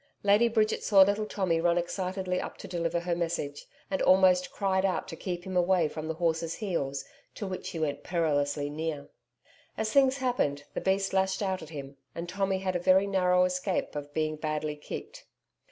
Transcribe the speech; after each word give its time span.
Lady 0.23 0.47
Bridget 0.47 0.83
saw 0.83 1.03
little 1.03 1.27
Tommy 1.27 1.61
run 1.61 1.77
excitedly 1.77 2.41
up 2.41 2.57
to 2.57 2.67
deliver 2.67 3.01
her 3.01 3.15
message, 3.15 3.67
and 3.91 4.01
almost 4.01 4.51
cried 4.51 4.83
out 4.83 5.07
to 5.07 5.13
him 5.15 5.19
to 5.19 5.23
keep 5.23 5.45
away 5.45 5.87
from 5.87 6.07
the 6.07 6.15
horses' 6.15 6.55
heels, 6.55 7.05
to 7.35 7.45
which 7.45 7.69
he 7.69 7.77
went 7.77 8.01
perilously 8.01 8.67
near. 8.67 9.09
As 9.77 9.91
things 9.93 10.17
happened, 10.17 10.63
the 10.73 10.81
beast 10.81 11.13
lashed 11.13 11.43
out 11.43 11.61
at 11.61 11.69
him, 11.69 11.97
and 12.15 12.27
Tommy 12.27 12.57
had 12.57 12.75
a 12.75 12.79
very 12.79 13.05
narrow 13.05 13.45
escape 13.45 13.95
of 13.95 14.11
being 14.11 14.37
badly 14.37 14.75
kicked. 14.75 15.25